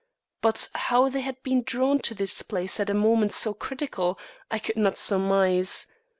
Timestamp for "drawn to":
1.61-2.15